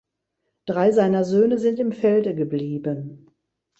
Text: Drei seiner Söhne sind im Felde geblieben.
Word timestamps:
Drei 0.65 0.89
seiner 0.91 1.23
Söhne 1.23 1.59
sind 1.59 1.77
im 1.79 1.91
Felde 1.91 2.33
geblieben. 2.33 3.29